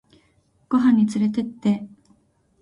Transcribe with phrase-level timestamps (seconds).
[0.67, 1.87] ご飯につれてって